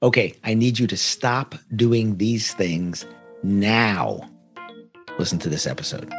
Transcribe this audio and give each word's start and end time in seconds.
Okay, 0.00 0.36
I 0.44 0.54
need 0.54 0.78
you 0.78 0.86
to 0.86 0.96
stop 0.96 1.56
doing 1.74 2.18
these 2.18 2.54
things 2.54 3.04
now. 3.42 4.20
Listen 5.18 5.40
to 5.40 5.48
this 5.48 5.66
episode. 5.66 6.12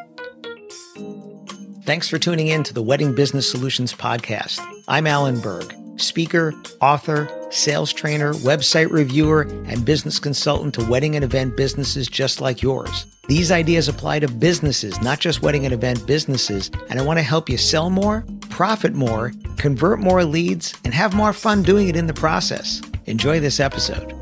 Thanks 1.83 2.09
for 2.09 2.19
tuning 2.19 2.47
in 2.47 2.63
to 2.63 2.73
the 2.73 2.83
Wedding 2.83 3.16
Business 3.16 3.49
Solutions 3.49 3.94
Podcast. 3.94 4.59
I'm 4.89 5.08
Alan 5.08 5.39
Berg, 5.39 5.73
speaker, 5.95 6.53
author, 6.81 7.30
sales 7.52 7.94
trainer, 7.94 8.33
website 8.33 8.91
reviewer, 8.91 9.44
and 9.44 9.86
business 9.86 10.19
consultant 10.19 10.73
to 10.73 10.86
wedding 10.86 11.16
and 11.16 11.23
event 11.23 11.55
businesses 11.55 12.09
just 12.09 12.41
like 12.41 12.61
yours. 12.61 13.05
These 13.30 13.49
ideas 13.49 13.88
apply 13.88 14.19
to 14.19 14.27
businesses, 14.27 14.99
not 15.02 15.21
just 15.21 15.41
wedding 15.41 15.64
and 15.64 15.73
event 15.73 16.05
businesses, 16.05 16.69
and 16.89 16.99
I 16.99 17.03
want 17.03 17.17
to 17.17 17.23
help 17.23 17.47
you 17.47 17.58
sell 17.58 17.89
more, 17.89 18.25
profit 18.49 18.93
more, 18.93 19.31
convert 19.55 19.99
more 19.99 20.25
leads, 20.25 20.77
and 20.83 20.93
have 20.93 21.14
more 21.14 21.31
fun 21.31 21.64
doing 21.64 21.88
it 21.88 21.95
in 21.95 22.08
the 22.08 22.14
process. 22.14 22.81
Enjoy 23.09 23.39
this 23.39 23.59
episode. 23.59 24.13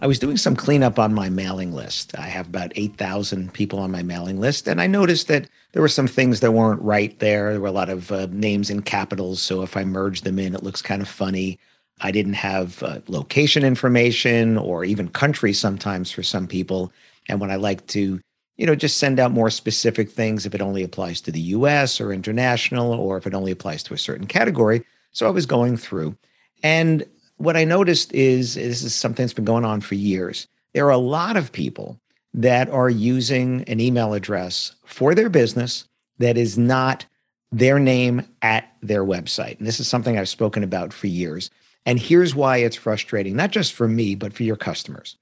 I 0.00 0.08
was 0.08 0.18
doing 0.18 0.36
some 0.36 0.56
cleanup 0.56 0.98
on 0.98 1.14
my 1.14 1.28
mailing 1.28 1.72
list. 1.72 2.18
I 2.18 2.22
have 2.22 2.48
about 2.48 2.72
8,000 2.74 3.54
people 3.54 3.78
on 3.78 3.92
my 3.92 4.02
mailing 4.02 4.40
list, 4.40 4.66
and 4.66 4.80
I 4.80 4.88
noticed 4.88 5.28
that 5.28 5.48
there 5.70 5.80
were 5.80 5.86
some 5.86 6.08
things 6.08 6.40
that 6.40 6.50
weren't 6.50 6.82
right 6.82 7.16
there. 7.20 7.52
There 7.52 7.60
were 7.60 7.68
a 7.68 7.70
lot 7.72 7.88
of 7.88 8.10
uh, 8.10 8.26
names 8.32 8.68
in 8.68 8.82
capitals, 8.82 9.40
so 9.40 9.62
if 9.62 9.76
I 9.76 9.84
merge 9.84 10.22
them 10.22 10.40
in, 10.40 10.56
it 10.56 10.64
looks 10.64 10.82
kind 10.82 11.00
of 11.00 11.06
funny. 11.06 11.56
I 12.00 12.10
didn't 12.10 12.32
have 12.32 12.82
uh, 12.82 12.98
location 13.06 13.62
information 13.62 14.58
or 14.58 14.84
even 14.84 15.08
country 15.08 15.52
sometimes 15.52 16.10
for 16.10 16.24
some 16.24 16.48
people. 16.48 16.92
And 17.28 17.40
when 17.40 17.52
I 17.52 17.56
like 17.56 17.86
to, 17.88 18.20
you 18.56 18.66
know, 18.66 18.74
just 18.74 18.96
send 18.96 19.20
out 19.20 19.30
more 19.30 19.50
specific 19.50 20.10
things 20.10 20.46
if 20.46 20.54
it 20.56 20.60
only 20.60 20.82
applies 20.82 21.20
to 21.20 21.30
the 21.30 21.54
US 21.54 22.00
or 22.00 22.12
international 22.12 22.92
or 22.92 23.18
if 23.18 23.26
it 23.28 23.34
only 23.34 23.52
applies 23.52 23.84
to 23.84 23.94
a 23.94 23.98
certain 23.98 24.26
category. 24.26 24.84
So 25.12 25.28
I 25.28 25.30
was 25.30 25.46
going 25.46 25.76
through 25.76 26.16
and 26.62 27.04
what 27.40 27.56
I 27.56 27.64
noticed 27.64 28.12
is 28.12 28.54
this 28.54 28.82
is 28.82 28.94
something 28.94 29.24
that's 29.24 29.32
been 29.32 29.46
going 29.46 29.64
on 29.64 29.80
for 29.80 29.94
years. 29.94 30.46
There 30.74 30.86
are 30.86 30.90
a 30.90 30.98
lot 30.98 31.36
of 31.36 31.52
people 31.52 31.98
that 32.34 32.68
are 32.68 32.90
using 32.90 33.64
an 33.64 33.80
email 33.80 34.12
address 34.12 34.74
for 34.84 35.14
their 35.14 35.30
business 35.30 35.88
that 36.18 36.36
is 36.36 36.58
not 36.58 37.06
their 37.50 37.78
name 37.78 38.22
at 38.42 38.72
their 38.82 39.04
website. 39.04 39.58
And 39.58 39.66
this 39.66 39.80
is 39.80 39.88
something 39.88 40.18
I've 40.18 40.28
spoken 40.28 40.62
about 40.62 40.92
for 40.92 41.06
years. 41.06 41.50
And 41.86 41.98
here's 41.98 42.34
why 42.34 42.58
it's 42.58 42.76
frustrating, 42.76 43.34
not 43.34 43.50
just 43.50 43.72
for 43.72 43.88
me, 43.88 44.14
but 44.14 44.32
for 44.32 44.42
your 44.42 44.56
customers. 44.56 45.16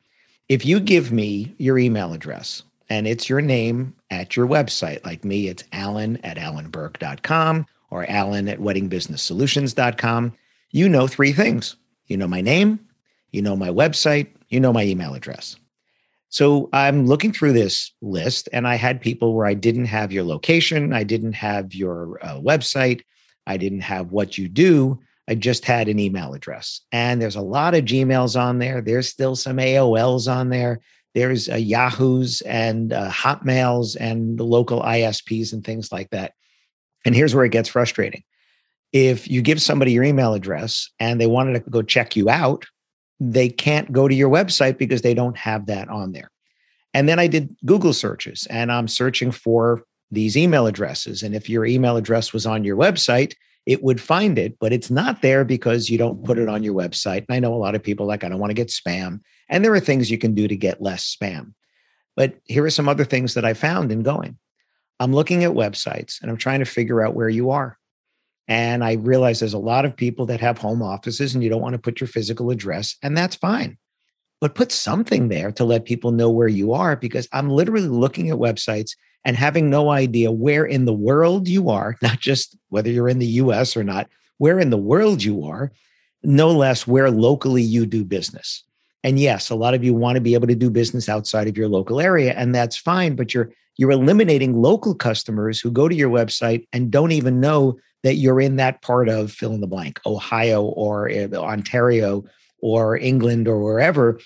If 0.49 0.67
you 0.67 0.81
give 0.81 1.13
me 1.13 1.55
your 1.59 1.79
email 1.79 2.13
address 2.13 2.63
and 2.91 3.07
it's 3.07 3.29
your 3.29 3.41
name 3.41 3.95
at 4.11 4.37
your 4.37 4.47
website, 4.47 5.05
like 5.07 5.25
me, 5.25 5.49
it's 5.49 5.65
alan 5.73 6.17
at 6.25 6.37
alanberg.com 6.37 7.67
or 7.91 8.11
alan 8.11 8.49
at 8.49 8.59
weddingbusinesssolutions.com 8.59 10.33
you 10.71 10.89
know 10.89 11.07
three 11.07 11.33
things 11.33 11.77
you 12.09 12.17
know 12.17 12.27
my 12.27 12.41
name, 12.41 12.81
you 13.31 13.43
know 13.43 13.55
my 13.55 13.69
website, 13.69 14.29
you 14.49 14.59
know 14.59 14.73
my 14.73 14.85
email 14.85 15.15
address. 15.15 15.57
So 16.31 16.69
I'm 16.73 17.07
looking 17.07 17.33
through 17.33 17.53
this 17.53 17.93
list, 18.03 18.49
and 18.53 18.67
I 18.67 18.75
had 18.75 19.01
people 19.01 19.35
where 19.35 19.47
I 19.47 19.55
didn't 19.55 19.87
have 19.87 20.13
your 20.13 20.25
location, 20.25 20.93
I 20.93 21.05
didn't 21.05 21.35
have 21.35 21.75
your 21.75 22.19
uh, 22.23 22.39
website, 22.41 23.03
I 23.47 23.57
didn't 23.57 23.81
have 23.81 24.11
what 24.13 24.37
you 24.37 24.49
do. 24.49 24.99
I 25.31 25.35
just 25.35 25.67
had 25.67 25.89
an 25.89 25.99
email 25.99 26.33
address. 26.33 26.81
And 26.91 27.21
there's 27.21 27.37
a 27.37 27.43
lot 27.43 27.75
of 27.75 27.85
Gmails 27.85 28.41
on 28.41 28.59
there. 28.59 28.81
There's 28.81 29.09
still 29.09 29.37
some 29.37 29.59
AOLs 29.59 30.31
on 30.31 30.49
there. 30.49 30.81
There's 31.15 31.51
uh, 31.51 31.57
Yahoos 31.57 32.41
and 32.43 32.95
uh, 32.95 33.11
Hotmails 33.11 33.95
and 34.01 34.39
the 34.39 34.45
local 34.45 34.81
ISPs 34.81 35.53
and 35.53 35.63
things 35.63 35.93
like 35.93 36.09
that. 36.11 36.33
And 37.05 37.15
here's 37.15 37.35
where 37.35 37.45
it 37.45 37.53
gets 37.53 37.69
frustrating 37.69 38.23
if 38.93 39.29
you 39.29 39.43
give 39.43 39.61
somebody 39.61 39.93
your 39.93 40.05
email 40.05 40.35
address 40.35 40.91
and 40.99 41.21
they 41.21 41.27
wanted 41.27 41.65
to 41.65 41.71
go 41.71 41.83
check 41.83 42.17
you 42.17 42.31
out, 42.31 42.65
they 43.21 43.49
can't 43.49 43.93
go 43.93 44.09
to 44.09 44.15
your 44.15 44.31
website 44.31 44.79
because 44.79 45.03
they 45.03 45.15
don't 45.15 45.37
have 45.37 45.67
that 45.67 45.89
on 45.89 46.13
there. 46.13 46.31
And 46.95 47.09
then 47.09 47.19
I 47.19 47.27
did 47.27 47.55
Google 47.67 47.93
searches 47.93 48.47
and 48.49 48.73
I'm 48.73 48.89
searching 48.89 49.31
for 49.31 49.85
these 50.11 50.37
email 50.37 50.67
addresses. 50.67 51.23
And 51.23 51.35
if 51.35 51.49
your 51.49 51.67
email 51.67 51.97
address 51.97 52.33
was 52.33 52.47
on 52.47 52.65
your 52.65 52.77
website, 52.77 53.35
it 53.67 53.83
would 53.83 54.01
find 54.01 54.39
it, 54.39 54.59
but 54.59 54.73
it's 54.73 54.91
not 54.91 55.21
there 55.21 55.45
because 55.45 55.91
you 55.91 55.99
don't 55.99 56.25
put 56.25 56.39
it 56.39 56.49
on 56.49 56.63
your 56.63 56.75
website. 56.75 57.27
And 57.29 57.37
I 57.37 57.39
know 57.41 57.53
a 57.53 57.57
lot 57.57 57.75
of 57.75 57.83
people 57.83 58.07
like, 58.07 58.25
I 58.25 58.29
don't 58.31 58.39
want 58.39 58.51
to 58.51 58.55
get 58.55 58.69
spam. 58.69 59.21
And 59.51 59.63
there 59.63 59.75
are 59.75 59.81
things 59.81 60.11
you 60.11 60.17
can 60.17 60.35
do 60.35 60.49
to 60.49 60.57
get 60.57 60.81
less 60.81 61.15
spam. 61.15 61.53
But 62.17 62.37
here 62.45 62.65
are 62.65 62.71
some 62.71 62.89
other 62.89 63.05
things 63.05 63.35
that 63.35 63.45
I 63.45 63.53
found 63.53 63.93
in 63.93 64.03
going. 64.03 64.39
I'm 64.99 65.13
looking 65.13 65.45
at 65.45 65.53
websites 65.53 66.21
and 66.21 66.31
I'm 66.31 66.37
trying 66.37 66.59
to 66.61 66.65
figure 66.65 67.05
out 67.05 67.15
where 67.15 67.29
you 67.29 67.51
are. 67.51 67.78
And 68.49 68.83
I 68.83 68.95
realize 68.95 69.39
there's 69.39 69.53
a 69.53 69.59
lot 69.59 69.85
of 69.85 69.97
people 69.97 70.25
that 70.27 70.41
have 70.41 70.59
home 70.59 70.83
offices 70.83 71.35
and 71.35 71.45
you 71.45 71.51
don't 71.51 71.61
want 71.61 71.75
to 71.75 71.79
put 71.79 72.01
your 72.01 72.09
physical 72.09 72.51
address, 72.51 72.97
and 73.03 73.17
that's 73.17 73.37
fine. 73.37 73.77
But 74.41 74.55
put 74.55 74.73
something 74.73 75.29
there 75.29 75.53
to 75.53 75.65
let 75.65 75.85
people 75.85 76.13
know 76.13 76.31
where 76.31 76.49
you 76.49 76.73
are 76.73 76.97
because 76.97 77.29
I'm 77.33 77.51
literally 77.51 77.89
looking 77.89 78.31
at 78.31 78.37
websites 78.37 78.93
and 79.25 79.37
having 79.37 79.69
no 79.69 79.91
idea 79.91 80.33
where 80.33 80.65
in 80.65 80.87
the 80.87 80.95
world 80.95 81.49
you 81.49 81.69
are, 81.69 81.97
not 82.03 82.21
just 82.21 82.57
whether 82.71 82.91
you're 82.91 83.09
in 83.09 83.19
the 83.19 83.27
US 83.27 83.77
or 83.77 83.85
not, 83.85 84.09
where 84.39 84.59
in 84.59 84.71
the 84.71 84.77
world 84.77 85.23
you 85.23 85.45
are, 85.45 85.71
no 86.23 86.51
less 86.51 86.87
where 86.87 87.11
locally 87.11 87.63
you 87.63 87.87
do 87.87 88.05
business. 88.05 88.65
And 89.05 89.19
yes, 89.19 89.51
a 89.51 89.55
lot 89.55 89.75
of 89.75 89.85
you 89.85 89.95
want 89.95 90.17
to 90.17 90.21
be 90.21 90.35
able 90.35 90.49
to 90.49 90.55
do 90.55 90.71
business 90.71 91.09
outside 91.09 91.49
of 91.49 91.57
your 91.57 91.69
local 91.69 92.01
area, 92.01 92.35
and 92.35 92.55
that's 92.55 92.77
fine, 92.77 93.15
but 93.17 93.33
you're 93.33 93.53
you're 93.77 93.93
eliminating 93.93 94.55
local 94.55 94.95
customers 94.95 95.61
who 95.61 95.71
go 95.71 95.89
to 95.89 95.95
your 95.95 96.11
website 96.11 96.67
and 96.73 96.91
don't 96.91 97.13
even 97.13 97.41
know 97.41 97.79
that 98.03 98.15
you're 98.15 98.41
in 98.41 98.57
that 98.57 98.83
part 98.83 99.09
of 99.09 99.31
fill 99.31 99.55
in 99.55 99.61
the 99.61 99.67
blank, 99.67 100.01
Ohio 100.05 100.65
or 100.65 101.09
eh, 101.09 101.29
Ontario 101.33 102.25
or 102.61 102.97
England 102.97 103.47
or 103.47 103.63
wherever. 103.63 104.21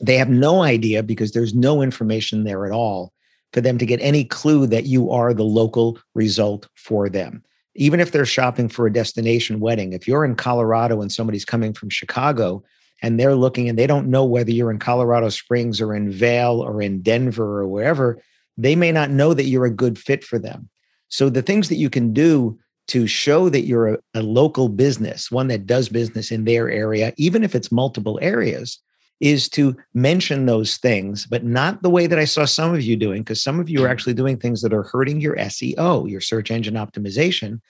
They 0.00 0.16
have 0.16 0.28
no 0.28 0.62
idea 0.62 1.02
because 1.02 1.32
there's 1.32 1.54
no 1.54 1.82
information 1.82 2.44
there 2.44 2.66
at 2.66 2.72
all 2.72 3.12
for 3.52 3.60
them 3.60 3.78
to 3.78 3.86
get 3.86 4.00
any 4.00 4.24
clue 4.24 4.66
that 4.66 4.86
you 4.86 5.10
are 5.10 5.32
the 5.32 5.44
local 5.44 5.98
result 6.14 6.68
for 6.74 7.08
them. 7.08 7.42
Even 7.76 8.00
if 8.00 8.10
they're 8.10 8.26
shopping 8.26 8.68
for 8.68 8.86
a 8.86 8.92
destination 8.92 9.60
wedding, 9.60 9.92
if 9.92 10.08
you're 10.08 10.24
in 10.24 10.34
Colorado 10.34 11.00
and 11.00 11.12
somebody's 11.12 11.44
coming 11.44 11.72
from 11.72 11.90
Chicago 11.90 12.62
and 13.02 13.18
they're 13.18 13.34
looking 13.34 13.68
and 13.68 13.78
they 13.78 13.86
don't 13.86 14.08
know 14.08 14.24
whether 14.24 14.50
you're 14.50 14.70
in 14.70 14.78
Colorado 14.78 15.28
Springs 15.28 15.80
or 15.80 15.94
in 15.94 16.10
Vail 16.10 16.60
or 16.60 16.80
in 16.80 17.02
Denver 17.02 17.60
or 17.60 17.68
wherever, 17.68 18.20
they 18.56 18.74
may 18.74 18.92
not 18.92 19.10
know 19.10 19.34
that 19.34 19.44
you're 19.44 19.66
a 19.66 19.70
good 19.70 19.98
fit 19.98 20.24
for 20.24 20.38
them. 20.38 20.68
So 21.08 21.28
the 21.28 21.42
things 21.42 21.68
that 21.68 21.76
you 21.76 21.90
can 21.90 22.12
do 22.12 22.58
to 22.88 23.06
show 23.06 23.48
that 23.48 23.62
you're 23.62 23.94
a, 23.94 23.98
a, 24.14 24.22
local 24.22 24.68
business, 24.68 25.30
one 25.30 25.48
that 25.48 25.66
does 25.66 25.88
business 25.88 26.30
in 26.30 26.44
their 26.44 26.70
area, 26.70 27.12
even 27.16 27.42
if 27.42 27.54
it's 27.54 27.72
multiple 27.72 28.18
areas, 28.22 28.78
is 29.20 29.48
to 29.48 29.76
mention 29.94 30.46
those 30.46 30.76
things, 30.76 31.26
but 31.26 31.42
not 31.42 31.82
the 31.82 31.90
way 31.90 32.06
that 32.06 32.18
I 32.18 32.26
saw 32.26 32.44
some 32.44 32.74
of 32.74 32.82
you 32.82 32.96
doing, 32.96 33.22
because 33.22 33.42
some 33.42 33.58
of 33.58 33.68
you 33.68 33.84
are 33.84 33.88
actually 33.88 34.14
doing 34.14 34.36
things 34.36 34.62
that 34.62 34.74
are 34.74 34.82
hurting 34.82 35.20
your 35.20 35.36
SEO, 35.36 36.08
your 36.08 36.20
search 36.20 36.50
engine 36.50 36.74
optimization, 36.74 37.60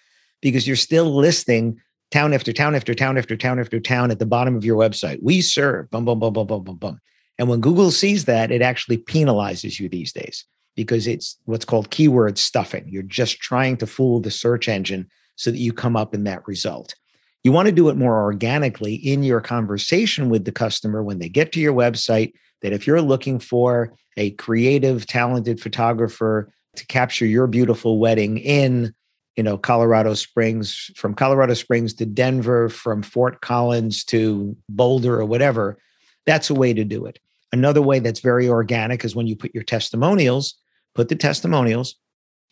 because 0.43 0.67
you're 0.67 0.77
still 0.77 1.15
listing 1.15 1.81
town 2.11 2.33
after 2.33 2.53
town 2.53 2.75
after 2.75 2.95
town 2.95 3.19
after 3.19 3.37
town 3.37 3.59
after 3.59 3.81
town 3.81 4.11
at 4.11 4.19
the 4.19 4.27
bottom 4.27 4.57
of 4.57 4.65
your 4.65 4.79
website. 4.79 5.19
We 5.23 5.41
serve, 5.41 5.91
bum, 5.91 6.05
bum, 6.05 6.19
bum, 6.19 6.33
bum, 6.33 6.47
bum, 6.47 6.65
bum, 6.65 6.77
bum. 6.77 7.01
And 7.39 7.49
when 7.49 7.61
Google 7.61 7.91
sees 7.91 8.25
that, 8.25 8.51
it 8.51 8.63
actually 8.63 8.99
penalizes 8.99 9.79
you 9.79 9.89
these 9.89 10.13
days 10.13 10.45
because 10.75 11.07
it's 11.07 11.37
what's 11.45 11.65
called 11.65 11.91
keyword 11.91 12.39
stuffing. 12.39 12.85
You're 12.89 13.03
just 13.03 13.41
trying 13.41 13.77
to 13.79 13.87
fool 13.87 14.21
the 14.21 14.31
search 14.31 14.69
engine 14.69 15.09
so 15.37 15.51
that 15.51 15.59
you 15.59 15.73
come 15.73 15.97
up 15.97 16.15
in 16.15 16.25
that 16.25 16.47
result. 16.47 16.95
You 17.45 17.53
want 17.53 17.67
to 17.67 17.73
do 17.73 17.89
it 17.89 17.97
more 17.97 18.23
organically 18.23 18.95
in 18.95 19.23
your 19.23 19.41
conversation 19.41 20.29
with 20.29 20.45
the 20.45 20.53
customer 20.53 21.03
when 21.03 21.19
they 21.19 21.29
get 21.29 21.53
to 21.53 21.61
your 21.61 21.75
website. 21.75 22.33
That 22.63 22.73
if 22.73 22.87
you're 22.87 23.03
looking 23.03 23.39
for 23.39 23.93
a 24.17 24.31
creative, 24.33 25.07
talented 25.07 25.61
photographer 25.61 26.51
to 26.77 26.87
capture 26.87 27.27
your 27.27 27.47
beautiful 27.47 27.99
wedding 27.99 28.39
in 28.39 28.95
you 29.37 29.43
know 29.43 29.57
colorado 29.59 30.15
springs 30.15 30.91
from 30.97 31.15
colorado 31.15 31.55
springs 31.55 31.95
to 31.95 32.07
denver 32.07 32.69
from 32.69 33.03
fort 33.03 33.41
collins 33.41 34.03
to 34.05 34.57
boulder 34.69 35.21
or 35.21 35.25
whatever 35.25 35.79
that's 36.27 36.51
a 36.51 36.55
way 36.55 36.75
to 36.75 36.85
do 36.85 37.07
it. 37.07 37.21
Another 37.53 37.81
way 37.81 38.01
that's 38.01 38.21
very 38.21 38.49
organic 38.49 39.05
is 39.05 39.15
when 39.15 39.27
you 39.27 39.37
put 39.37 39.55
your 39.55 39.63
testimonials 39.63 40.57
put 40.95 41.09
the 41.09 41.15
testimonials 41.15 41.95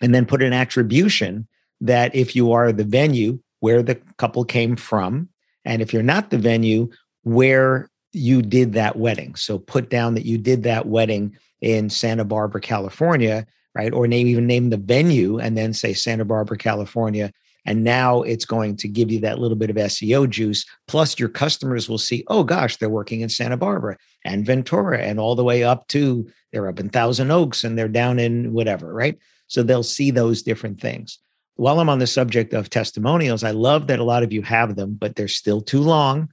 and 0.03 0.15
then 0.15 0.27
put 0.27 0.43
an 0.43 0.53
attribution 0.53 1.49
that 1.81 2.15
if 2.15 2.37
you 2.37 2.53
are 2.53 2.73
the 2.73 2.85
venue 2.85 3.41
where 3.61 3.83
the 3.83 3.95
couple 4.19 4.45
came 4.45 4.77
from 4.77 5.29
and 5.65 5.81
if 5.81 5.93
you're 5.95 6.03
not 6.03 6.29
the 6.29 6.37
venue 6.37 6.91
where 7.23 7.89
you 8.13 8.43
did 8.43 8.75
that 8.75 8.97
wedding. 8.97 9.35
So 9.35 9.59
put 9.59 9.89
down 9.89 10.15
that 10.15 10.27
you 10.27 10.37
did 10.37 10.63
that 10.65 10.87
wedding 10.87 11.37
in 11.63 11.89
santa 11.89 12.25
barbara 12.25 12.61
california 12.61 13.47
right? 13.75 13.93
Or 13.93 14.07
name 14.07 14.27
even 14.27 14.47
name 14.47 14.71
the 14.71 14.77
venue 14.77 15.39
and 15.39 15.57
then 15.57 15.73
say 15.73 15.93
Santa 15.93 16.25
Barbara, 16.25 16.57
California. 16.57 17.33
And 17.67 17.83
now 17.83 18.23
it's 18.23 18.45
going 18.45 18.77
to 18.77 18.89
give 18.89 19.11
you 19.11 19.21
that 19.21 19.39
little 19.39 19.57
bit 19.57 19.71
of 19.71 19.77
SEO 19.77 20.29
juice. 20.29 20.67
Plus, 20.87 21.19
your 21.19 21.31
customers 21.31 21.89
will 21.89 21.99
see, 21.99 22.25
oh 22.29 22.45
gosh, 22.45 22.77
they're 22.77 22.91
working 22.91 23.23
in 23.23 23.29
Santa 23.29 23.57
Barbara 23.57 23.97
and 24.25 24.45
Ventura 24.45 24.99
and 24.99 25.19
all 25.19 25.35
the 25.35 25.45
way 25.45 25.65
up 25.65 25.89
to 25.89 26.31
they're 26.53 26.69
up 26.69 26.79
in 26.79 26.91
Thousand 26.91 27.31
Oaks 27.31 27.65
and 27.65 27.77
they're 27.77 27.89
down 27.89 28.19
in 28.19 28.53
whatever, 28.53 28.93
right? 28.93 29.19
So 29.47 29.63
they'll 29.63 29.83
see 29.83 30.11
those 30.11 30.43
different 30.43 30.81
things. 30.81 31.19
While 31.57 31.81
I'm 31.81 31.89
on 31.89 32.01
the 32.01 32.07
subject 32.07 32.53
of 32.53 32.69
testimonials, 32.69 33.45
I 33.45 33.53
love 33.53 33.87
that 33.87 33.99
a 33.99 34.05
lot 34.05 34.23
of 34.23 34.33
you 34.33 34.43
have 34.43 34.77
them, 34.77 34.95
but 34.95 35.17
they're 35.17 35.29
still 35.29 35.61
too 35.61 35.81
long. 35.81 36.29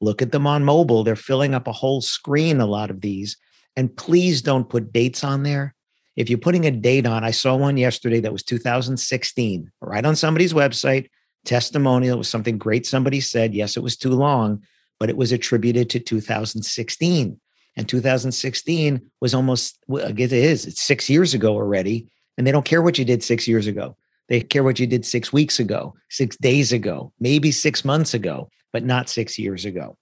Look 0.00 0.20
at 0.20 0.32
them 0.32 0.46
on 0.46 0.64
mobile. 0.64 1.02
They're 1.02 1.16
filling 1.16 1.54
up 1.54 1.66
a 1.66 1.72
whole 1.72 2.02
screen, 2.02 2.60
a 2.60 2.66
lot 2.66 2.90
of 2.90 3.00
these. 3.00 3.36
And 3.76 3.96
please 3.96 4.42
don't 4.42 4.68
put 4.68 4.92
dates 4.92 5.24
on 5.24 5.42
there 5.44 5.74
if 6.16 6.28
you're 6.30 6.38
putting 6.38 6.66
a 6.66 6.70
date 6.70 7.06
on, 7.06 7.24
I 7.24 7.30
saw 7.30 7.56
one 7.56 7.76
yesterday 7.76 8.20
that 8.20 8.32
was 8.32 8.42
2016, 8.42 9.70
right 9.80 10.04
on 10.04 10.16
somebody's 10.16 10.52
website, 10.52 11.08
testimonial. 11.44 12.14
It 12.14 12.18
was 12.18 12.28
something 12.28 12.58
great 12.58 12.86
somebody 12.86 13.20
said. 13.20 13.54
Yes, 13.54 13.76
it 13.76 13.82
was 13.82 13.96
too 13.96 14.10
long, 14.10 14.62
but 15.00 15.10
it 15.10 15.16
was 15.16 15.32
attributed 15.32 15.90
to 15.90 16.00
2016. 16.00 17.40
And 17.76 17.88
2016 17.88 19.10
was 19.20 19.34
almost, 19.34 19.78
it 19.88 20.32
is, 20.32 20.66
it's 20.66 20.80
six 20.80 21.10
years 21.10 21.34
ago 21.34 21.54
already. 21.54 22.08
And 22.38 22.46
they 22.46 22.52
don't 22.52 22.64
care 22.64 22.82
what 22.82 22.98
you 22.98 23.04
did 23.04 23.22
six 23.22 23.48
years 23.48 23.66
ago. 23.66 23.96
They 24.28 24.40
care 24.40 24.62
what 24.62 24.78
you 24.78 24.86
did 24.86 25.04
six 25.04 25.32
weeks 25.32 25.58
ago, 25.58 25.94
six 26.08 26.36
days 26.36 26.72
ago, 26.72 27.12
maybe 27.20 27.50
six 27.50 27.84
months 27.84 28.14
ago, 28.14 28.48
but 28.72 28.84
not 28.84 29.08
six 29.08 29.38
years 29.38 29.64
ago. 29.64 29.96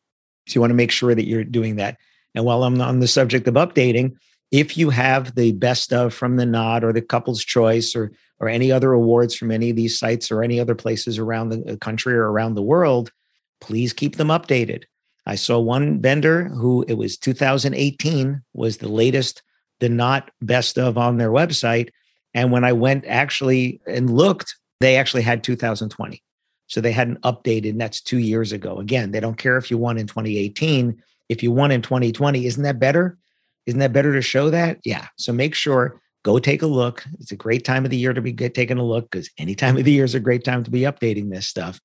So 0.47 0.57
you 0.57 0.61
want 0.61 0.71
to 0.71 0.77
make 0.77 0.91
sure 0.91 1.15
that 1.15 1.27
you're 1.27 1.45
doing 1.45 1.77
that. 1.77 1.99
And 2.35 2.45
while 2.45 2.65
I'm 2.65 2.81
on 2.81 3.01
the 3.01 3.09
subject 3.09 3.49
of 3.49 3.55
updating, 3.55 4.17
if 4.53 4.77
you 4.77 4.91
have 4.91 5.35
the 5.35 5.53
best 5.53 5.93
of 5.93 6.15
from 6.15 6.37
the 6.37 6.47
Knot 6.47 6.85
or 6.85 6.93
the 6.93 7.03
Couples 7.03 7.45
Choice 7.45 7.97
or 7.97 8.13
or 8.39 8.49
any 8.49 8.73
other 8.73 8.93
awards 8.93 9.35
from 9.35 9.51
any 9.53 9.71
of 9.71 9.77
these 9.77 9.99
sites 9.99 10.31
or 10.31 10.43
any 10.43 10.59
other 10.59 10.75
places 10.75 11.17
around 11.19 11.51
the 11.51 11.73
uh, 11.73 11.77
country 11.77 12.15
or 12.15 12.31
around 12.31 12.55
the 12.55 12.63
world, 12.63 13.13
please 13.61 13.93
keep 13.93 14.17
them 14.17 14.29
updated. 14.29 14.83
I 15.27 15.37
saw 15.37 15.61
one 15.61 16.01
vendor 16.01 16.49
who 16.49 16.85
it 16.89 16.95
was 16.95 17.17
2018 17.17 18.43
was 18.53 18.79
the 18.79 18.89
latest 18.89 19.43
the 19.79 19.89
Knot 19.89 20.31
best 20.41 20.79
of 20.79 20.99
on 20.99 21.19
their 21.19 21.31
website 21.31 21.91
and 22.35 22.51
when 22.51 22.65
I 22.65 22.73
went 22.73 23.05
actually 23.07 23.81
and 23.87 24.11
looked, 24.11 24.57
they 24.81 24.97
actually 24.97 25.23
had 25.23 25.45
2020. 25.45 26.23
So 26.67 26.81
they 26.81 26.93
hadn't 26.93 27.21
updated, 27.23 27.71
and 27.71 27.81
that's 27.81 28.01
two 28.01 28.19
years 28.19 28.53
ago. 28.53 28.79
Again, 28.79 29.11
they 29.11 29.21
don't 29.21 29.37
care 29.37 29.59
if 29.59 29.71
you 29.71 29.77
won 29.77 29.99
in 29.99 30.07
2018. 30.07 31.03
If 31.29 31.43
you 31.43 31.53
won 31.53 31.71
in 31.71 31.83
2020, 31.83 32.47
isn't 32.47 32.63
that 32.63 32.79
better? 32.79 33.19
Isn't 33.67 33.81
that 33.81 33.93
better 33.93 34.13
to 34.13 34.23
show 34.23 34.51
that? 34.51 34.79
Yeah. 34.85 35.07
So 35.17 35.33
make 35.33 35.55
sure 35.55 36.01
go 36.25 36.39
take 36.39 36.63
a 36.63 36.67
look. 36.67 37.05
It's 37.21 37.33
a 37.33 37.37
great 37.37 37.65
time 37.65 37.85
of 37.85 37.91
the 37.91 37.97
year 37.97 38.13
to 38.13 38.23
be 38.23 38.33
taking 38.33 38.79
a 38.79 38.85
look 38.85 39.11
because 39.11 39.31
any 39.39 39.55
time 39.55 39.77
of 39.77 39.85
the 39.85 39.93
year 39.93 40.05
is 40.05 40.15
a 40.15 40.21
great 40.21 40.45
time 40.45 40.65
to 40.65 40.71
be 40.71 40.81
updating 40.81 41.31
this 41.31 41.47
stuff 41.47 41.81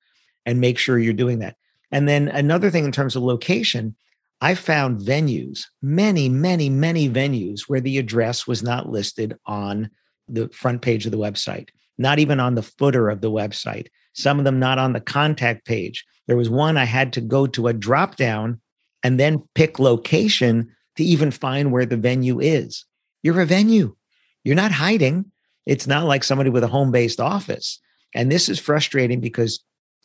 and 0.45 0.61
make 0.61 0.77
sure 0.77 0.99
you're 0.99 1.13
doing 1.13 1.39
that. 1.39 1.55
And 1.91 2.07
then 2.07 2.27
another 2.29 2.69
thing 2.69 2.85
in 2.85 2.91
terms 2.91 3.15
of 3.15 3.23
location, 3.23 3.95
I 4.41 4.55
found 4.55 5.01
venues, 5.01 5.65
many, 5.81 6.29
many, 6.29 6.69
many 6.69 7.09
venues 7.09 7.61
where 7.67 7.81
the 7.81 7.97
address 7.97 8.45
was 8.45 8.61
not 8.61 8.89
listed 8.89 9.37
on 9.45 9.89
the 10.27 10.49
front 10.49 10.81
page 10.81 11.05
of 11.05 11.11
the 11.11 11.17
website, 11.17 11.69
not 11.97 12.19
even 12.19 12.39
on 12.39 12.55
the 12.55 12.61
footer 12.61 13.09
of 13.09 13.21
the 13.21 13.31
website, 13.31 13.87
some 14.13 14.39
of 14.39 14.45
them 14.45 14.59
not 14.59 14.77
on 14.77 14.93
the 14.93 14.99
contact 14.99 15.65
page. 15.65 16.05
There 16.27 16.37
was 16.37 16.49
one 16.49 16.77
I 16.77 16.85
had 16.85 17.13
to 17.13 17.21
go 17.21 17.47
to 17.47 17.67
a 17.67 17.73
drop 17.73 18.15
down 18.15 18.59
and 19.03 19.19
then 19.19 19.43
pick 19.55 19.79
location 19.79 20.75
to 20.97 21.03
even 21.03 21.31
find 21.31 21.71
where 21.71 21.85
the 21.85 21.97
venue 21.97 22.39
is. 22.39 22.85
You're 23.23 23.41
a 23.41 23.45
venue. 23.45 23.95
You're 24.43 24.55
not 24.55 24.71
hiding. 24.71 25.31
It's 25.65 25.87
not 25.87 26.05
like 26.05 26.23
somebody 26.23 26.49
with 26.49 26.63
a 26.63 26.67
home 26.67 26.91
based 26.91 27.19
office. 27.19 27.79
And 28.13 28.31
this 28.31 28.49
is 28.49 28.59
frustrating 28.59 29.19
because 29.19 29.59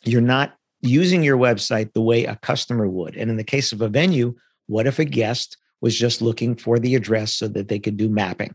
you're 0.05 0.21
not 0.21 0.57
using 0.81 1.23
your 1.23 1.39
website 1.39 1.93
the 1.93 2.03
way 2.03 2.25
a 2.25 2.37
customer 2.37 2.89
would. 2.89 3.17
And 3.17 3.31
in 3.31 3.37
the 3.37 3.45
case 3.45 3.73
of 3.73 3.81
a 3.81 3.89
venue, 3.89 4.35
what 4.67 4.87
if 4.87 4.99
a 4.99 5.05
guest 5.05 5.57
was 5.81 5.97
just 5.97 6.23
looking 6.23 6.57
for 6.57 6.79
the 6.79 6.95
address 6.95 7.35
so 7.35 7.49
that 7.49 7.69
they 7.69 7.79
could 7.79 7.97
do 7.97 8.09
mapping? 8.09 8.55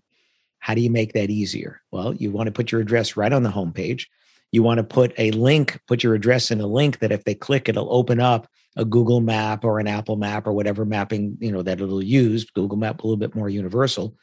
How 0.60 0.74
do 0.74 0.82
you 0.82 0.90
make 0.90 1.14
that 1.14 1.30
easier? 1.30 1.82
Well, 1.92 2.14
you 2.16 2.32
want 2.32 2.48
to 2.48 2.52
put 2.52 2.72
your 2.72 2.82
address 2.82 3.16
right 3.16 3.32
on 3.32 3.44
the 3.44 3.50
homepage. 3.50 4.08
You 4.52 4.64
want 4.64 4.80
to 4.80 4.84
put 4.84 5.14
a 5.18 5.32
link, 5.32 5.80
put 5.88 6.04
your 6.04 6.14
address 6.14 6.52
in 6.52 6.60
a 6.60 6.68
link 6.68 7.00
that 7.00 7.12
if 7.12 7.24
they 7.24 7.36
click, 7.36 7.70
it'll 7.70 7.94
open 7.94 8.20
up 8.20 8.50
a 8.78 8.86
Google 8.86 9.22
map 9.22 9.66
or 9.66 9.80
an 9.80 9.88
Apple 9.88 10.16
map 10.16 10.48
or 10.48 10.54
whatever 10.54 10.86
mapping, 10.86 11.36
you 11.42 11.52
know, 11.52 11.64
that 11.64 11.82
it'll 11.82 12.04
use. 12.04 12.46
Google 12.46 12.78
map 12.78 13.02
a 13.02 13.08
little 13.08 13.18
bit 13.18 13.36
more 13.36 13.50
universal. 13.50 14.16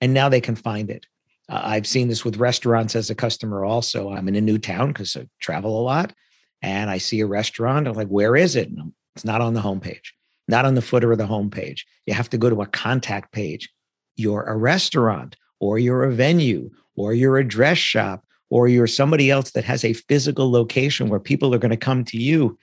And 0.00 0.14
now 0.14 0.28
they 0.28 0.40
can 0.40 0.56
find 0.56 0.90
it. 0.90 1.06
Uh, 1.48 1.60
I've 1.62 1.86
seen 1.86 2.08
this 2.08 2.24
with 2.24 2.38
restaurants 2.38 2.96
as 2.96 3.10
a 3.10 3.14
customer 3.14 3.64
also. 3.64 4.10
I'm 4.10 4.28
in 4.28 4.34
a 4.34 4.40
new 4.40 4.58
town 4.58 4.88
because 4.88 5.14
I 5.16 5.28
travel 5.40 5.78
a 5.78 5.82
lot 5.82 6.14
and 6.62 6.88
I 6.88 6.98
see 6.98 7.20
a 7.20 7.26
restaurant. 7.26 7.86
I'm 7.86 7.94
like, 7.94 8.08
where 8.08 8.34
is 8.34 8.56
it? 8.56 8.72
No, 8.72 8.92
it's 9.14 9.24
not 9.24 9.42
on 9.42 9.52
the 9.52 9.60
homepage, 9.60 10.08
not 10.48 10.64
on 10.64 10.74
the 10.74 10.82
footer 10.82 11.12
of 11.12 11.18
the 11.18 11.26
homepage. 11.26 11.80
You 12.06 12.14
have 12.14 12.30
to 12.30 12.38
go 12.38 12.48
to 12.48 12.62
a 12.62 12.66
contact 12.66 13.32
page. 13.32 13.68
You're 14.16 14.44
a 14.44 14.56
restaurant 14.56 15.36
or 15.60 15.78
you're 15.78 16.04
a 16.04 16.12
venue 16.12 16.70
or 16.96 17.12
you're 17.12 17.36
a 17.36 17.46
dress 17.46 17.78
shop 17.78 18.24
or 18.48 18.68
you're 18.68 18.86
somebody 18.86 19.30
else 19.30 19.50
that 19.50 19.64
has 19.64 19.84
a 19.84 19.92
physical 19.92 20.50
location 20.50 21.08
where 21.08 21.20
people 21.20 21.54
are 21.54 21.58
going 21.58 21.70
to 21.70 21.76
come 21.76 22.04
to 22.04 22.18
you 22.18 22.58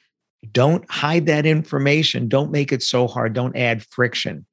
don't 0.51 0.89
hide 0.89 1.25
that 1.25 1.45
information. 1.45 2.27
Don't 2.27 2.51
make 2.51 2.71
it 2.71 2.81
so 2.81 3.07
hard. 3.07 3.33
Don't 3.33 3.55
add 3.55 3.83
friction. 3.83 4.45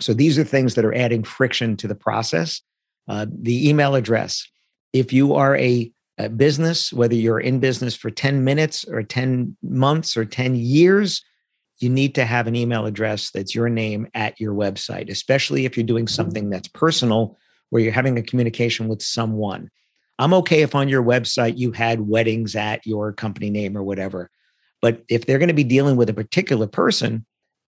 So 0.00 0.12
these 0.12 0.38
are 0.38 0.44
things 0.44 0.74
that 0.74 0.84
are 0.84 0.94
adding 0.94 1.24
friction 1.24 1.76
to 1.78 1.88
the 1.88 1.94
process. 1.94 2.60
Uh, 3.08 3.26
the 3.30 3.68
email 3.68 3.94
address. 3.94 4.46
If 4.92 5.12
you 5.12 5.34
are 5.34 5.56
a, 5.56 5.90
a 6.18 6.28
business, 6.28 6.92
whether 6.92 7.14
you're 7.14 7.40
in 7.40 7.60
business 7.60 7.94
for 7.94 8.10
10 8.10 8.44
minutes 8.44 8.84
or 8.84 9.02
10 9.02 9.56
months 9.62 10.16
or 10.16 10.24
10 10.24 10.56
years, 10.56 11.22
you 11.78 11.88
need 11.88 12.14
to 12.14 12.24
have 12.24 12.46
an 12.46 12.56
email 12.56 12.86
address 12.86 13.30
that's 13.30 13.54
your 13.54 13.68
name 13.68 14.08
at 14.14 14.40
your 14.40 14.54
website, 14.54 15.10
especially 15.10 15.66
if 15.66 15.76
you're 15.76 15.84
doing 15.84 16.08
something 16.08 16.50
that's 16.50 16.68
personal 16.68 17.36
where 17.70 17.82
you're 17.82 17.92
having 17.92 18.18
a 18.18 18.22
communication 18.22 18.88
with 18.88 19.02
someone. 19.02 19.70
I'm 20.18 20.32
okay 20.34 20.62
if 20.62 20.74
on 20.74 20.88
your 20.88 21.02
website 21.02 21.58
you 21.58 21.72
had 21.72 22.00
weddings 22.00 22.56
at 22.56 22.86
your 22.86 23.12
company 23.12 23.50
name 23.50 23.76
or 23.76 23.82
whatever. 23.82 24.30
But 24.86 25.02
if 25.08 25.26
they're 25.26 25.40
going 25.40 25.48
to 25.48 25.52
be 25.52 25.64
dealing 25.64 25.96
with 25.96 26.08
a 26.10 26.14
particular 26.14 26.68
person, 26.68 27.26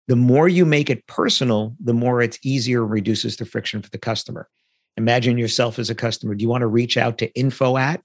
the 0.07 0.15
more 0.15 0.47
you 0.47 0.65
make 0.65 0.89
it 0.89 1.05
personal, 1.07 1.75
the 1.83 1.93
more 1.93 2.21
it's 2.21 2.39
easier 2.41 2.83
and 2.83 2.89
reduces 2.89 3.35
the 3.35 3.43
friction 3.43 3.81
for 3.81 3.89
the 3.89 3.97
customer. 3.97 4.47
Imagine 4.95 5.37
yourself 5.37 5.77
as 5.77 5.89
a 5.89 5.93
customer. 5.93 6.35
Do 6.35 6.41
you 6.41 6.47
want 6.47 6.61
to 6.61 6.67
reach 6.67 6.95
out 6.95 7.17
to 7.17 7.29
info 7.37 7.75
at, 7.75 8.01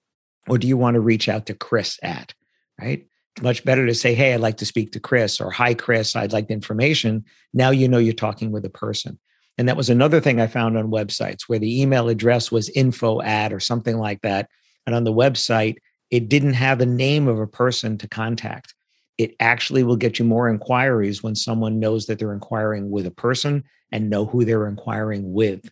or 0.48 0.58
do 0.58 0.66
you 0.66 0.76
want 0.76 0.96
to 0.96 1.00
reach 1.00 1.28
out 1.28 1.46
to 1.46 1.54
Chris 1.54 2.00
at? 2.02 2.34
Right? 2.80 3.06
Much 3.42 3.64
better 3.64 3.86
to 3.86 3.94
say, 3.94 4.12
Hey, 4.12 4.34
I'd 4.34 4.40
like 4.40 4.56
to 4.56 4.66
speak 4.66 4.90
to 4.90 4.98
Chris, 4.98 5.40
or 5.40 5.52
Hi, 5.52 5.72
Chris, 5.72 6.16
I'd 6.16 6.32
like 6.32 6.48
the 6.48 6.54
information. 6.54 7.24
Now 7.54 7.70
you 7.70 7.86
know 7.86 7.98
you're 7.98 8.12
talking 8.12 8.50
with 8.50 8.64
a 8.64 8.70
person. 8.70 9.20
And 9.56 9.68
that 9.68 9.76
was 9.76 9.88
another 9.88 10.20
thing 10.20 10.40
I 10.40 10.48
found 10.48 10.76
on 10.76 10.90
websites 10.90 11.42
where 11.46 11.60
the 11.60 11.80
email 11.80 12.08
address 12.08 12.50
was 12.50 12.70
info 12.70 13.22
at 13.22 13.52
or 13.52 13.60
something 13.60 13.98
like 13.98 14.22
that. 14.22 14.50
And 14.84 14.96
on 14.96 15.04
the 15.04 15.12
website, 15.12 15.76
it 16.10 16.28
didn't 16.28 16.54
have 16.54 16.80
a 16.80 16.86
name 16.86 17.28
of 17.28 17.38
a 17.38 17.46
person 17.46 17.98
to 17.98 18.08
contact 18.08 18.74
it 19.18 19.34
actually 19.40 19.82
will 19.82 19.96
get 19.96 20.18
you 20.18 20.24
more 20.24 20.48
inquiries 20.48 21.22
when 21.22 21.34
someone 21.34 21.80
knows 21.80 22.06
that 22.06 22.18
they're 22.18 22.32
inquiring 22.32 22.90
with 22.90 23.06
a 23.06 23.10
person 23.10 23.64
and 23.92 24.10
know 24.10 24.26
who 24.26 24.44
they're 24.44 24.68
inquiring 24.68 25.32
with. 25.32 25.68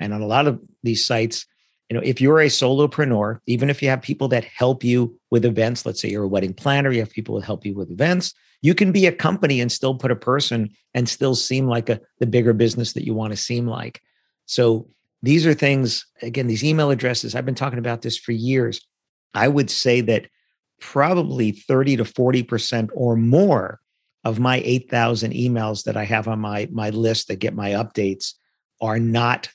And 0.00 0.12
on 0.12 0.20
a 0.20 0.26
lot 0.26 0.46
of 0.46 0.60
these 0.82 1.04
sites, 1.04 1.46
you 1.88 1.94
know, 1.96 2.02
if 2.04 2.20
you're 2.20 2.40
a 2.40 2.46
solopreneur, 2.46 3.38
even 3.46 3.70
if 3.70 3.82
you 3.82 3.88
have 3.88 4.02
people 4.02 4.28
that 4.28 4.44
help 4.44 4.84
you 4.84 5.18
with 5.30 5.44
events, 5.44 5.86
let's 5.86 6.00
say 6.00 6.10
you're 6.10 6.24
a 6.24 6.28
wedding 6.28 6.52
planner, 6.52 6.90
you 6.90 7.00
have 7.00 7.10
people 7.10 7.36
that 7.36 7.46
help 7.46 7.64
you 7.64 7.74
with 7.74 7.90
events, 7.90 8.34
you 8.60 8.74
can 8.74 8.92
be 8.92 9.06
a 9.06 9.12
company 9.12 9.60
and 9.60 9.70
still 9.70 9.94
put 9.94 10.10
a 10.10 10.16
person 10.16 10.70
and 10.92 11.08
still 11.08 11.34
seem 11.34 11.66
like 11.66 11.88
a 11.88 12.00
the 12.18 12.26
bigger 12.26 12.52
business 12.52 12.92
that 12.92 13.06
you 13.06 13.14
want 13.14 13.32
to 13.32 13.36
seem 13.36 13.66
like. 13.66 14.02
So 14.46 14.88
these 15.22 15.46
are 15.46 15.54
things, 15.54 16.06
again, 16.22 16.46
these 16.46 16.64
email 16.64 16.90
addresses, 16.90 17.34
I've 17.34 17.46
been 17.46 17.54
talking 17.54 17.78
about 17.78 18.02
this 18.02 18.18
for 18.18 18.32
years. 18.32 18.86
I 19.34 19.48
would 19.48 19.70
say 19.70 20.00
that 20.02 20.26
probably 20.80 21.52
30 21.52 21.98
to 21.98 22.04
40% 22.04 22.90
or 22.94 23.16
more 23.16 23.80
of 24.24 24.38
my 24.38 24.60
8,000 24.64 25.32
emails 25.32 25.84
that 25.84 25.96
I 25.96 26.04
have 26.04 26.28
on 26.28 26.40
my, 26.40 26.68
my 26.70 26.90
list 26.90 27.28
that 27.28 27.36
get 27.36 27.54
my 27.54 27.70
updates 27.70 28.34
are 28.80 28.98
not 28.98 29.48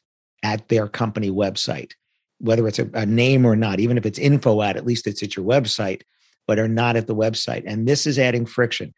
at 0.44 0.68
their 0.68 0.88
company 0.88 1.32
website, 1.32 1.92
whether 2.40 2.68
it's 2.68 2.80
a, 2.80 2.90
a 2.94 3.06
name 3.06 3.46
or 3.46 3.56
not, 3.56 3.80
even 3.80 3.98
if 3.98 4.06
it's 4.06 4.20
info 4.20 4.62
at, 4.62 4.76
at 4.76 4.86
least 4.86 5.08
it's 5.08 5.24
at 5.24 5.36
your 5.36 5.46
website, 5.46 6.02
but 6.48 6.60
are 6.60 6.68
not 6.68 6.96
at 6.96 7.08
the 7.08 7.16
website. 7.16 7.64
And 7.66 7.88
this 7.88 8.06
is 8.06 8.20
adding 8.20 8.46
friction. 8.46 8.94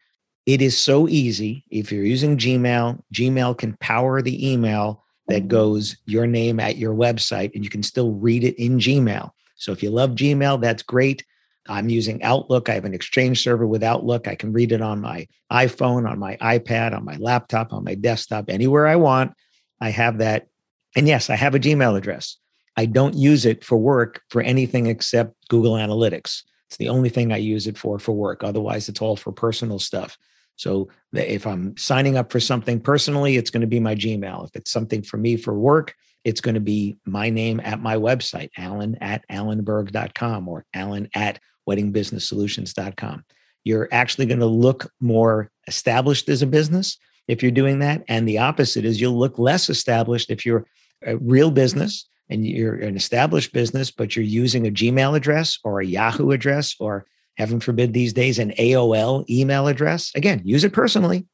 It 0.46 0.62
is 0.62 0.78
so 0.78 1.08
easy. 1.08 1.64
If 1.70 1.90
you're 1.90 2.04
using 2.04 2.36
Gmail, 2.36 3.00
Gmail 3.12 3.58
can 3.58 3.76
power 3.80 4.22
the 4.22 4.52
email 4.52 5.04
that 5.28 5.48
goes 5.48 5.96
your 6.06 6.26
name 6.26 6.60
at 6.60 6.76
your 6.76 6.94
website 6.94 7.52
and 7.54 7.64
you 7.64 7.70
can 7.70 7.82
still 7.82 8.12
read 8.12 8.44
it 8.44 8.54
in 8.56 8.78
Gmail. 8.78 9.30
So 9.56 9.72
if 9.72 9.82
you 9.82 9.90
love 9.90 10.10
Gmail, 10.10 10.60
that's 10.60 10.82
great. 10.82 11.24
I'm 11.68 11.88
using 11.88 12.22
Outlook. 12.22 12.68
I 12.68 12.74
have 12.74 12.84
an 12.84 12.94
Exchange 12.94 13.42
server 13.42 13.66
with 13.66 13.82
Outlook. 13.82 14.28
I 14.28 14.34
can 14.34 14.52
read 14.52 14.72
it 14.72 14.80
on 14.80 15.00
my 15.00 15.26
iPhone, 15.52 16.08
on 16.08 16.18
my 16.18 16.36
iPad, 16.36 16.96
on 16.96 17.04
my 17.04 17.16
laptop, 17.16 17.72
on 17.72 17.84
my 17.84 17.94
desktop, 17.94 18.48
anywhere 18.48 18.86
I 18.86 18.96
want. 18.96 19.32
I 19.80 19.90
have 19.90 20.18
that. 20.18 20.48
And 20.94 21.06
yes, 21.06 21.30
I 21.30 21.36
have 21.36 21.54
a 21.54 21.60
Gmail 21.60 21.96
address. 21.96 22.36
I 22.76 22.86
don't 22.86 23.14
use 23.14 23.46
it 23.46 23.64
for 23.64 23.76
work 23.76 24.22
for 24.30 24.42
anything 24.42 24.86
except 24.86 25.34
Google 25.48 25.74
Analytics. 25.74 26.42
It's 26.68 26.76
the 26.78 26.88
only 26.88 27.08
thing 27.08 27.32
I 27.32 27.38
use 27.38 27.66
it 27.66 27.78
for 27.78 27.98
for 27.98 28.12
work. 28.12 28.42
Otherwise, 28.42 28.88
it's 28.88 29.00
all 29.00 29.16
for 29.16 29.32
personal 29.32 29.78
stuff. 29.78 30.18
So 30.56 30.88
if 31.12 31.46
I'm 31.46 31.76
signing 31.76 32.16
up 32.16 32.32
for 32.32 32.40
something 32.40 32.80
personally, 32.80 33.36
it's 33.36 33.50
going 33.50 33.60
to 33.60 33.66
be 33.66 33.80
my 33.80 33.94
Gmail. 33.94 34.46
If 34.46 34.56
it's 34.56 34.70
something 34.70 35.02
for 35.02 35.16
me 35.16 35.36
for 35.36 35.58
work, 35.58 35.94
it's 36.26 36.40
going 36.40 36.56
to 36.56 36.60
be 36.60 36.96
my 37.04 37.30
name 37.30 37.60
at 37.62 37.80
my 37.80 37.94
website, 37.94 38.50
alan 38.58 38.96
at 38.96 39.24
alanberg.com 39.30 40.48
or 40.48 40.66
alan 40.74 41.08
at 41.14 41.38
weddingbusinesssolutions.com. 41.68 43.24
You're 43.62 43.88
actually 43.92 44.26
going 44.26 44.40
to 44.40 44.46
look 44.46 44.92
more 45.00 45.52
established 45.68 46.28
as 46.28 46.42
a 46.42 46.46
business 46.46 46.98
if 47.28 47.42
you're 47.42 47.52
doing 47.52 47.78
that. 47.78 48.02
And 48.08 48.26
the 48.26 48.38
opposite 48.38 48.84
is 48.84 49.00
you'll 49.00 49.16
look 49.16 49.38
less 49.38 49.70
established 49.70 50.28
if 50.32 50.44
you're 50.44 50.66
a 51.04 51.16
real 51.18 51.52
business 51.52 52.08
and 52.28 52.44
you're 52.44 52.74
an 52.74 52.96
established 52.96 53.52
business, 53.52 53.92
but 53.92 54.16
you're 54.16 54.24
using 54.24 54.66
a 54.66 54.72
Gmail 54.72 55.16
address 55.16 55.60
or 55.62 55.80
a 55.80 55.86
Yahoo 55.86 56.32
address 56.32 56.74
or 56.80 57.06
heaven 57.36 57.60
forbid 57.60 57.92
these 57.92 58.12
days, 58.12 58.40
an 58.40 58.50
AOL 58.58 59.30
email 59.30 59.68
address. 59.68 60.10
Again, 60.16 60.42
use 60.44 60.64
it 60.64 60.72
personally. 60.72 61.24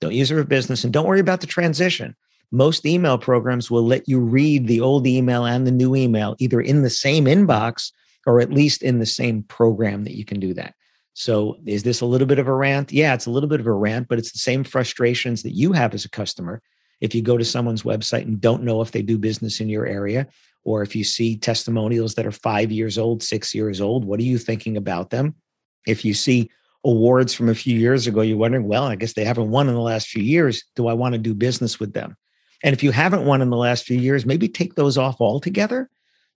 Don't 0.00 0.14
use 0.14 0.30
it 0.30 0.34
for 0.34 0.44
business 0.44 0.82
and 0.82 0.94
don't 0.94 1.06
worry 1.06 1.20
about 1.20 1.42
the 1.42 1.46
transition. 1.46 2.16
Most 2.52 2.84
email 2.84 3.16
programs 3.16 3.70
will 3.70 3.84
let 3.84 4.08
you 4.08 4.18
read 4.18 4.66
the 4.66 4.80
old 4.80 5.06
email 5.06 5.44
and 5.44 5.66
the 5.66 5.72
new 5.72 5.94
email 5.94 6.34
either 6.38 6.60
in 6.60 6.82
the 6.82 6.90
same 6.90 7.26
inbox 7.26 7.92
or 8.26 8.40
at 8.40 8.52
least 8.52 8.82
in 8.82 8.98
the 8.98 9.06
same 9.06 9.42
program 9.44 10.04
that 10.04 10.16
you 10.16 10.24
can 10.24 10.40
do 10.40 10.52
that. 10.54 10.74
So, 11.14 11.58
is 11.66 11.82
this 11.82 12.00
a 12.00 12.06
little 12.06 12.26
bit 12.26 12.38
of 12.38 12.48
a 12.48 12.54
rant? 12.54 12.92
Yeah, 12.92 13.14
it's 13.14 13.26
a 13.26 13.30
little 13.30 13.48
bit 13.48 13.60
of 13.60 13.66
a 13.66 13.72
rant, 13.72 14.08
but 14.08 14.18
it's 14.18 14.32
the 14.32 14.38
same 14.38 14.64
frustrations 14.64 15.42
that 15.42 15.52
you 15.52 15.72
have 15.72 15.94
as 15.94 16.04
a 16.04 16.10
customer. 16.10 16.62
If 17.00 17.14
you 17.14 17.22
go 17.22 17.36
to 17.36 17.44
someone's 17.44 17.82
website 17.82 18.22
and 18.22 18.40
don't 18.40 18.62
know 18.62 18.80
if 18.80 18.92
they 18.92 19.02
do 19.02 19.18
business 19.18 19.60
in 19.60 19.68
your 19.68 19.86
area, 19.86 20.26
or 20.64 20.82
if 20.82 20.94
you 20.94 21.04
see 21.04 21.36
testimonials 21.36 22.14
that 22.14 22.26
are 22.26 22.32
five 22.32 22.70
years 22.70 22.98
old, 22.98 23.22
six 23.22 23.54
years 23.54 23.80
old, 23.80 24.04
what 24.04 24.20
are 24.20 24.24
you 24.24 24.38
thinking 24.38 24.76
about 24.76 25.10
them? 25.10 25.34
If 25.86 26.04
you 26.04 26.14
see 26.14 26.50
awards 26.84 27.34
from 27.34 27.48
a 27.48 27.54
few 27.54 27.78
years 27.78 28.06
ago, 28.06 28.20
you're 28.20 28.36
wondering, 28.36 28.66
well, 28.66 28.84
I 28.84 28.96
guess 28.96 29.14
they 29.14 29.24
haven't 29.24 29.50
won 29.50 29.68
in 29.68 29.74
the 29.74 29.80
last 29.80 30.08
few 30.08 30.22
years. 30.22 30.64
Do 30.76 30.88
I 30.88 30.92
want 30.92 31.14
to 31.14 31.18
do 31.18 31.34
business 31.34 31.80
with 31.80 31.92
them? 31.92 32.16
And 32.62 32.72
if 32.72 32.82
you 32.82 32.90
haven't 32.90 33.24
won 33.24 33.42
in 33.42 33.50
the 33.50 33.56
last 33.56 33.84
few 33.84 33.98
years, 33.98 34.26
maybe 34.26 34.48
take 34.48 34.74
those 34.74 34.98
off 34.98 35.20
altogether 35.20 35.88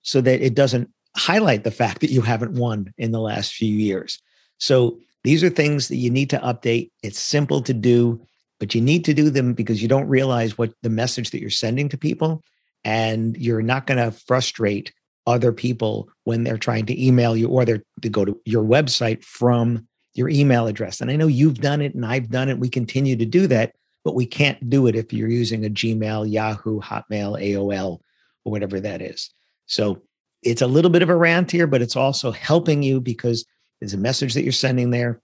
so 0.02 0.21
that 0.21 0.40
it 0.40 0.54
doesn't 0.54 0.90
highlight 1.16 1.64
the 1.64 1.71
fact 1.71 2.00
that 2.00 2.11
you 2.11 2.23
haven't 2.23 2.52
won 2.52 2.93
in 2.99 3.12
the 3.12 3.21
last 3.21 3.52
few 3.52 3.75
years. 3.75 4.21
So 4.59 4.99
these 5.23 5.45
are 5.45 5.50
things 5.50 5.88
that 5.88 5.97
you 5.97 6.11
need 6.11 6.31
to 6.31 6.38
update. 6.38 6.90
It's 7.02 7.21
simple 7.21 7.62
to 7.62 7.75
do, 7.75 8.25
but 8.59 8.75
you 8.75 8.81
need 8.81 9.04
to 9.07 9.14
do 9.14 9.31
them 9.31 9.54
because 9.54 9.83
you 9.83 9.88
don't 9.88 10.09
realize 10.09 10.59
what 10.59 10.73
the 10.83 10.90
message 10.90 11.31
that 11.31 11.40
you're 11.40 11.50
sending 11.50 11.88
to 11.90 11.99
people 11.99 12.43
and 12.85 13.37
you're 13.37 13.62
not 13.62 13.87
going 13.87 13.99
to 13.99 14.16
frustrate 14.26 14.93
other 15.26 15.52
people 15.52 16.09
when 16.25 16.45
they're 16.45 16.59
trying 16.59 16.87
to 16.87 17.04
email 17.04 17.37
you 17.37 17.49
or 17.49 17.64
they're 17.64 17.83
to 18.02 18.09
go 18.09 18.25
to 18.25 18.38
your 18.45 18.62
website 18.62 19.25
from 19.25 19.87
your 20.14 20.28
email 20.28 20.66
address. 20.66 21.00
And 21.00 21.11
I 21.11 21.16
know 21.16 21.26
you've 21.26 21.61
done 21.61 21.81
it 21.81 21.95
and 21.95 22.04
I've 22.04 22.31
done 22.31 22.49
it. 22.49 22.59
We 22.59 22.69
continue 22.69 23.16
to 23.16 23.25
do 23.25 23.47
that, 23.49 23.75
but 24.05 24.15
we 24.15 24.27
can't 24.27 24.69
do 24.69 24.87
it 24.87 24.95
if 24.95 25.13
you're 25.13 25.29
using 25.29 25.65
a 25.65 25.71
Gmail, 25.71 26.31
Yahoo, 26.31 26.81
Hotmail, 26.81 27.41
AOL, 27.41 28.01
or 28.45 28.53
whatever 28.53 28.79
that 28.81 29.01
is. 29.01 29.31
So 29.67 30.03
it's 30.43 30.63
a 30.63 30.67
little 30.67 30.91
bit 30.91 31.03
of 31.03 31.09
a 31.09 31.17
rant 31.17 31.51
here, 31.51 31.67
but 31.67 31.83
it's 31.83 31.97
also 31.97 32.31
helping 32.31 32.83
you 32.83 33.01
because 33.01 33.47
there's 33.81 33.95
a 33.95 33.99
message 33.99 34.35
that 34.35 34.43
you're 34.43 34.53
sending 34.53 34.91
there. 34.91 35.21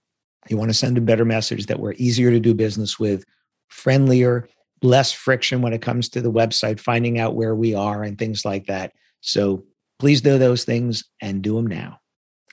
You 0.49 0.57
want 0.57 0.71
to 0.71 0.77
send 0.77 0.97
a 0.97 1.01
better 1.01 1.25
message 1.25 1.67
that 1.67 1.79
we're 1.79 1.93
easier 1.93 2.31
to 2.31 2.39
do 2.39 2.55
business 2.55 2.99
with, 2.99 3.23
friendlier, 3.69 4.49
less 4.81 5.11
friction 5.11 5.61
when 5.61 5.73
it 5.73 5.83
comes 5.83 6.09
to 6.09 6.21
the 6.21 6.31
website, 6.31 6.79
finding 6.79 7.19
out 7.19 7.35
where 7.35 7.55
we 7.55 7.75
are 7.75 8.01
and 8.01 8.17
things 8.17 8.43
like 8.43 8.65
that. 8.65 8.93
So 9.21 9.63
please 9.99 10.21
do 10.21 10.39
those 10.39 10.63
things 10.63 11.03
and 11.21 11.43
do 11.43 11.55
them 11.55 11.67
now. 11.67 11.99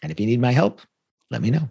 And 0.02 0.12
if 0.12 0.20
you 0.20 0.26
need 0.26 0.40
my 0.40 0.52
help, 0.52 0.82
let 1.30 1.40
me 1.40 1.50
know. 1.50 1.70